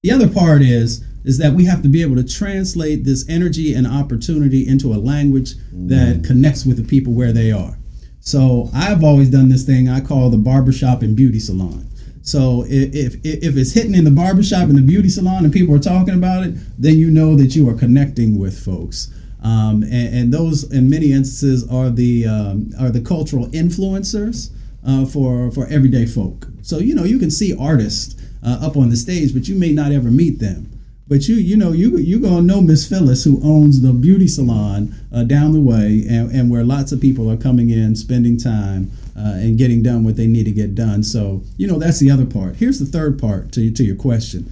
The 0.02 0.10
other 0.10 0.28
part 0.28 0.62
is 0.62 1.02
is 1.24 1.38
that 1.38 1.54
we 1.54 1.64
have 1.64 1.80
to 1.80 1.88
be 1.88 2.02
able 2.02 2.16
to 2.16 2.22
translate 2.24 3.04
this 3.04 3.26
energy 3.30 3.72
and 3.72 3.86
opportunity 3.86 4.68
into 4.68 4.92
a 4.92 4.96
language 5.00 5.54
that 5.72 6.22
connects 6.22 6.66
with 6.66 6.76
the 6.76 6.82
people 6.84 7.14
where 7.14 7.32
they 7.32 7.50
are. 7.50 7.78
So 8.20 8.68
I've 8.74 9.02
always 9.02 9.30
done 9.30 9.48
this 9.48 9.64
thing 9.64 9.88
I 9.88 10.00
call 10.00 10.28
the 10.28 10.36
barbershop 10.36 11.00
and 11.00 11.16
beauty 11.16 11.38
salon. 11.38 11.86
So 12.20 12.64
if, 12.68 12.94
if, 12.94 13.14
if 13.24 13.56
it's 13.56 13.72
hitting 13.72 13.94
in 13.94 14.04
the 14.04 14.10
barbershop 14.10 14.68
and 14.68 14.76
the 14.76 14.82
beauty 14.82 15.08
salon 15.08 15.44
and 15.44 15.52
people 15.52 15.74
are 15.74 15.78
talking 15.78 16.14
about 16.14 16.44
it, 16.46 16.54
then 16.78 16.96
you 16.98 17.10
know 17.10 17.36
that 17.36 17.56
you 17.56 17.66
are 17.70 17.74
connecting 17.74 18.38
with 18.38 18.58
folks. 18.62 19.10
Um, 19.44 19.82
and, 19.82 20.14
and 20.14 20.34
those, 20.34 20.64
in 20.72 20.88
many 20.88 21.12
instances, 21.12 21.68
are 21.70 21.90
the 21.90 22.26
um, 22.26 22.72
are 22.80 22.90
the 22.90 23.02
cultural 23.02 23.46
influencers 23.48 24.50
uh, 24.86 25.04
for 25.04 25.50
for 25.50 25.66
everyday 25.66 26.06
folk. 26.06 26.46
So 26.62 26.78
you 26.78 26.94
know 26.94 27.04
you 27.04 27.18
can 27.18 27.30
see 27.30 27.54
artists 27.56 28.20
uh, 28.44 28.58
up 28.62 28.76
on 28.76 28.88
the 28.88 28.96
stage, 28.96 29.34
but 29.34 29.46
you 29.46 29.54
may 29.54 29.72
not 29.72 29.92
ever 29.92 30.10
meet 30.10 30.38
them. 30.38 30.70
But 31.06 31.28
you 31.28 31.36
you 31.36 31.56
know 31.56 31.72
you 31.72 31.98
you 31.98 32.18
gonna 32.18 32.42
know 32.42 32.62
Miss 32.62 32.88
Phyllis 32.88 33.24
who 33.24 33.38
owns 33.44 33.82
the 33.82 33.92
beauty 33.92 34.28
salon 34.28 34.94
uh, 35.12 35.24
down 35.24 35.52
the 35.52 35.60
way, 35.60 36.04
and, 36.08 36.32
and 36.32 36.50
where 36.50 36.64
lots 36.64 36.92
of 36.92 37.00
people 37.00 37.30
are 37.30 37.36
coming 37.36 37.68
in, 37.68 37.94
spending 37.96 38.38
time, 38.38 38.90
uh, 39.14 39.34
and 39.36 39.58
getting 39.58 39.82
done 39.82 40.04
what 40.04 40.16
they 40.16 40.26
need 40.26 40.44
to 40.44 40.52
get 40.52 40.74
done. 40.74 41.02
So 41.02 41.42
you 41.58 41.66
know 41.66 41.78
that's 41.78 42.00
the 42.00 42.10
other 42.10 42.24
part. 42.24 42.56
Here's 42.56 42.78
the 42.78 42.86
third 42.86 43.18
part 43.18 43.52
to 43.52 43.70
to 43.70 43.84
your 43.84 43.96
question. 43.96 44.50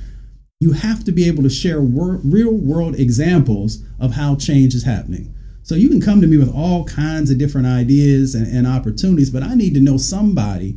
You 0.63 0.71
have 0.71 1.03
to 1.07 1.11
be 1.11 1.27
able 1.27 1.43
to 1.43 1.51
share 1.51 1.81
wor- 1.83 2.21
real 2.23 2.53
world 2.53 2.95
examples 2.95 3.83
of 3.99 4.13
how 4.13 4.37
change 4.37 4.77
is 4.77 4.85
happening. 4.85 5.35
So 5.65 5.75
you 5.75 5.89
can 5.89 6.01
come 6.01 6.21
to 6.21 6.29
me 6.29 6.37
with 6.37 6.55
all 6.55 6.85
kinds 6.85 7.33
of 7.33 7.39
different 7.39 7.67
ideas 7.67 8.37
and, 8.37 8.47
and 8.47 8.65
opportunities, 8.65 9.29
but 9.29 9.43
I 9.43 9.57
need 9.57 9.75
to 9.75 9.81
know 9.81 9.97
somebody 9.97 10.77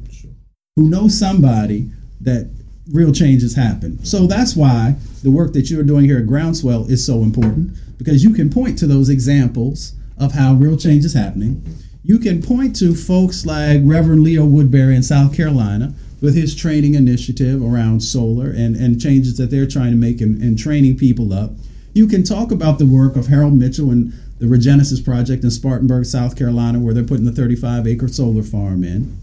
who 0.75 0.89
knows 0.89 1.15
somebody 1.15 1.91
that 2.21 2.49
real 2.91 3.11
change 3.11 3.43
has 3.43 3.53
happened. 3.53 4.07
So 4.07 4.25
that's 4.25 4.55
why 4.55 4.95
the 5.21 5.29
work 5.29 5.53
that 5.53 5.69
you're 5.69 5.83
doing 5.83 6.05
here 6.05 6.17
at 6.17 6.25
Groundswell 6.25 6.89
is 6.89 7.05
so 7.05 7.21
important 7.21 7.77
because 7.99 8.23
you 8.23 8.33
can 8.33 8.49
point 8.49 8.79
to 8.79 8.87
those 8.87 9.09
examples 9.09 9.93
of 10.17 10.31
how 10.31 10.55
real 10.55 10.77
change 10.77 11.05
is 11.05 11.13
happening. 11.13 11.63
You 12.01 12.17
can 12.17 12.41
point 12.41 12.75
to 12.77 12.95
folks 12.95 13.45
like 13.45 13.81
Reverend 13.83 14.23
Leo 14.23 14.45
Woodbury 14.45 14.95
in 14.95 15.03
South 15.03 15.37
Carolina 15.37 15.93
with 16.25 16.35
his 16.35 16.55
training 16.55 16.95
initiative 16.95 17.63
around 17.63 18.01
solar 18.01 18.49
and, 18.49 18.75
and 18.75 18.99
changes 18.99 19.37
that 19.37 19.51
they're 19.51 19.67
trying 19.67 19.91
to 19.91 19.97
make 19.97 20.21
in, 20.21 20.41
in 20.41 20.57
training 20.57 20.97
people 20.97 21.31
up. 21.31 21.51
You 21.93 22.07
can 22.07 22.23
talk 22.23 22.51
about 22.51 22.79
the 22.79 22.85
work 22.85 23.15
of 23.15 23.27
Harold 23.27 23.53
Mitchell 23.53 23.91
and 23.91 24.11
the 24.39 24.47
Regenesis 24.47 25.05
Project 25.05 25.43
in 25.43 25.51
Spartanburg, 25.51 26.03
South 26.03 26.35
Carolina, 26.35 26.79
where 26.79 26.95
they're 26.95 27.03
putting 27.03 27.25
the 27.25 27.31
35 27.31 27.85
acre 27.85 28.07
solar 28.07 28.41
farm 28.41 28.83
in. 28.83 29.15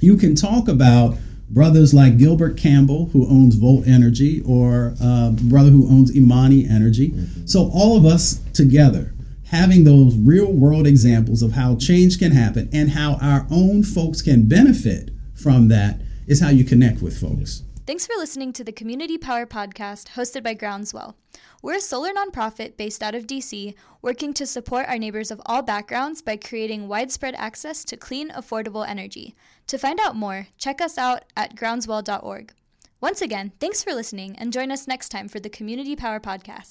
You 0.00 0.18
can 0.18 0.34
talk 0.34 0.68
about 0.68 1.16
brothers 1.48 1.94
like 1.94 2.18
Gilbert 2.18 2.58
Campbell, 2.58 3.06
who 3.06 3.26
owns 3.28 3.54
Volt 3.54 3.86
Energy, 3.86 4.42
or 4.46 4.94
uh, 5.02 5.30
brother 5.30 5.70
who 5.70 5.88
owns 5.88 6.14
Imani 6.14 6.68
Energy. 6.68 7.14
So 7.46 7.70
all 7.72 7.96
of 7.96 8.04
us 8.04 8.40
together 8.52 9.14
having 9.46 9.84
those 9.84 10.16
real 10.16 10.52
world 10.52 10.86
examples 10.86 11.42
of 11.42 11.52
how 11.52 11.76
change 11.76 12.18
can 12.18 12.32
happen 12.32 12.68
and 12.72 12.90
how 12.90 13.14
our 13.22 13.46
own 13.50 13.82
folks 13.82 14.22
can 14.22 14.48
benefit 14.48 15.10
from 15.34 15.68
that 15.68 16.00
is 16.26 16.40
how 16.40 16.50
you 16.50 16.64
connect 16.64 17.02
with 17.02 17.20
folks. 17.20 17.62
Thanks 17.84 18.06
for 18.06 18.14
listening 18.16 18.52
to 18.52 18.62
the 18.62 18.70
Community 18.70 19.18
Power 19.18 19.44
Podcast 19.44 20.10
hosted 20.10 20.44
by 20.44 20.54
Groundswell. 20.54 21.14
We're 21.62 21.78
a 21.78 21.80
solar 21.80 22.10
nonprofit 22.12 22.76
based 22.76 23.02
out 23.02 23.16
of 23.16 23.26
DC, 23.26 23.74
working 24.02 24.32
to 24.34 24.46
support 24.46 24.86
our 24.88 24.98
neighbors 24.98 25.32
of 25.32 25.42
all 25.46 25.62
backgrounds 25.62 26.22
by 26.22 26.36
creating 26.36 26.86
widespread 26.86 27.34
access 27.36 27.84
to 27.86 27.96
clean, 27.96 28.30
affordable 28.30 28.86
energy. 28.86 29.34
To 29.66 29.78
find 29.78 29.98
out 29.98 30.14
more, 30.14 30.46
check 30.58 30.80
us 30.80 30.96
out 30.96 31.24
at 31.36 31.56
groundswell.org. 31.56 32.52
Once 33.00 33.20
again, 33.20 33.50
thanks 33.58 33.82
for 33.82 33.92
listening 33.92 34.36
and 34.38 34.52
join 34.52 34.70
us 34.70 34.86
next 34.86 35.08
time 35.08 35.26
for 35.26 35.40
the 35.40 35.50
Community 35.50 35.96
Power 35.96 36.20
Podcast. 36.20 36.60